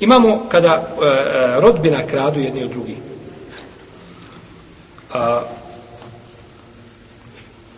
[0.00, 2.96] Imamo kada e, e rodbina kradu jedni od drugih.
[5.14, 5.42] A,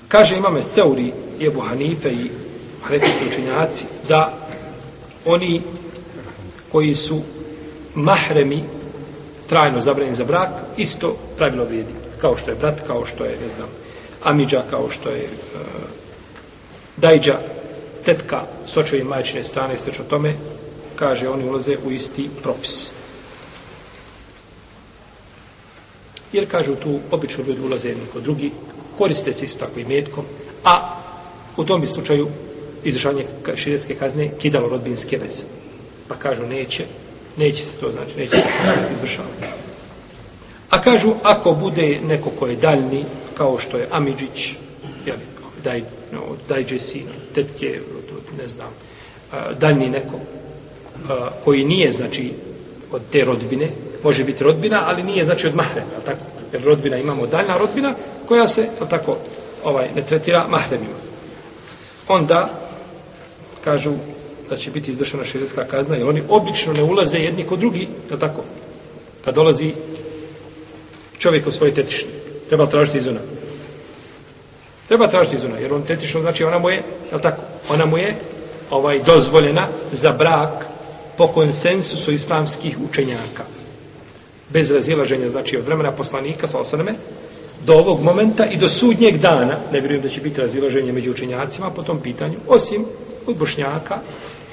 [0.09, 2.31] kaže imame Seuri i Ebu Hanife i
[2.83, 4.33] Hanefijski učinjaci da
[5.27, 5.63] oni
[6.73, 7.21] koji su
[7.95, 8.65] mahremi
[9.49, 11.93] trajno zabranjeni za brak, isto pravilo vrijedi.
[12.21, 13.69] Kao što je brat, kao što je, ne znam,
[14.25, 15.61] Amidža, kao što je uh,
[16.97, 17.39] Dajđa,
[18.05, 20.35] tetka s očevim majčine strane i o tome,
[20.99, 22.91] kaže, oni ulaze u isti propis.
[26.33, 28.51] Jer, kažu, tu obično ljudi ulaze jedni kod drugi,
[28.99, 30.25] koriste se isto tako i metkom,
[30.65, 30.95] a
[31.57, 32.29] u tom bi slučaju
[32.85, 35.43] izrašavanje širetske kazne kidalo rodbinske veze.
[36.09, 36.85] Pa kažu, neće,
[37.37, 39.45] neće se to znači, neće se to izvršavati.
[40.71, 44.55] A kažu, ako bude neko ko je daljni, kao što je Amidžić,
[45.07, 45.25] jeli,
[45.65, 47.81] daj, no, dajđe sin, tetke,
[48.39, 48.71] ne znam,
[49.61, 50.21] daljni neko,
[51.45, 52.33] koji nije, znači,
[52.93, 53.69] od te rodbine,
[54.03, 56.25] može biti rodbina, ali nije, znači, od mahrema, je tako?
[56.53, 57.95] Jer rodbina imamo daljna rodbina,
[58.29, 59.17] koja se, je tako,
[59.65, 60.99] ovaj, ne tretira mahremima.
[62.09, 62.51] Onda,
[63.65, 63.93] kažu,
[64.51, 68.19] da će biti izvršena širijska kazna, jer oni obično ne ulaze jedni kod drugi, je
[68.19, 68.45] tako?
[69.25, 69.73] Kad dolazi
[71.19, 72.09] čovjek u svoje tetišne,
[72.49, 73.21] treba tražiti izuna.
[74.89, 77.43] Treba tražiti izuna, jer on tetišno, znači ona mu je, je tako?
[77.69, 78.15] Ona mu je
[78.71, 80.68] ovaj dozvoljena za brak
[81.19, 83.45] po konsensusu islamskih učenjaka.
[84.51, 86.95] Bez razilaženja, znači od vremena poslanika, sa osaname,
[87.67, 91.71] do ovog momenta i do sudnjeg dana, ne vjerujem da će biti razilaženje među učenjacima
[91.71, 92.85] po tom pitanju, osim
[93.27, 93.99] od bošnjaka,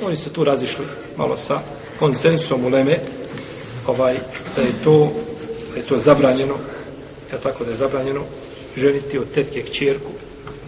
[0.06, 0.86] oni su tu razišli
[1.18, 1.60] malo sa
[2.00, 2.98] konsensusom u Leme,
[3.88, 4.16] ovaj,
[4.56, 5.12] da je to,
[5.74, 6.56] da je to zabranjeno,
[7.32, 8.22] ja tako da je zabranjeno
[8.76, 10.12] ženiti od tetke kćerku.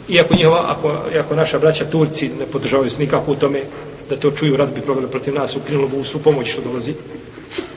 [0.09, 3.61] Iako njihova, ako, ako naša braća Turci ne podržavaju se nikako u tome
[4.09, 6.94] da to čuju, rat bi proveli protiv nas, ukrinulo bi u svu pomoć što dolazi.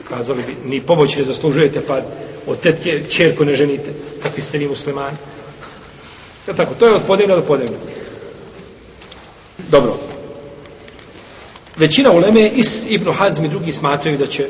[0.09, 2.01] Kazali bi, ni pomoć ne zaslužujete, pa
[2.47, 3.91] od tetke kćerku ne ženite,
[4.23, 5.17] kakvi ste vi muslimani.
[6.47, 7.77] Ja tako, to je od podnevna do podnevna.
[9.69, 9.97] Dobro.
[11.77, 14.47] Većina uleme is Ibn Hazm i drugi smatraju da će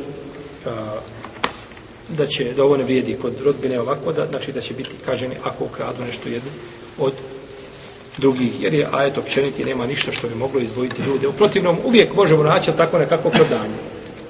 [2.18, 5.36] da će da ovo ne vrijedi kod rodbine ovako, da, znači da će biti kaženi
[5.44, 6.50] ako ukradu nešto jedno
[6.98, 7.14] od
[8.22, 11.28] drugih, jer je ajet općeniti nema ništa što bi moglo izdvojiti ljude.
[11.28, 13.78] U protivnom, uvijek možemo naći tako nekako prodanje.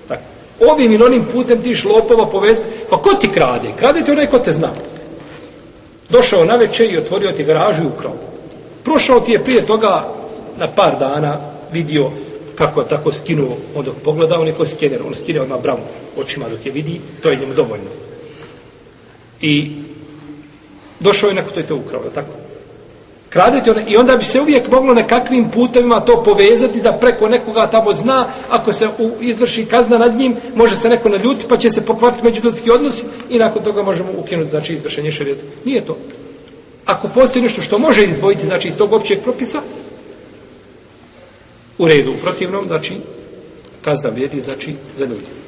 [0.07, 0.21] Tako.
[0.71, 3.67] Ovim ili onim putem ti lopova povesti, pa ko ti krade?
[3.79, 4.69] Krade ti onaj ko te zna.
[6.09, 8.13] Došao na večer i otvorio ti garažu i ukrao.
[8.83, 10.07] Prošao ti je prije toga
[10.57, 11.37] na par dana
[11.73, 12.11] vidio
[12.55, 15.79] kako je tako skinuo on dok pogleda, on je ko skener, on skine odmah bravu
[16.17, 17.89] očima dok je vidi, to je njemu dovoljno.
[19.41, 19.71] I
[20.99, 22.50] došao je neko to je to ukrao, tako?
[23.31, 27.67] Kradete one, i onda bi se uvijek moglo nekakvim putevima to povezati da preko nekoga
[27.67, 31.69] tamo zna, ako se u, izvrši kazna nad njim, može se neko naljuti, pa će
[31.69, 35.47] se pokvariti međuljudski odnosi i nakon toga možemo ukinuti, znači, izvršenje šarijetske.
[35.65, 35.97] Nije to.
[36.85, 39.61] Ako postoji nešto što može izdvojiti, znači, iz tog općeg propisa,
[41.77, 42.93] u redu, u protivnom, znači,
[43.81, 45.40] kazna vrijedi, znači, za ljudi.